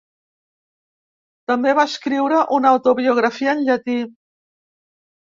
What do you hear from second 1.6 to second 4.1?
va escriure una autobiografia en llatí.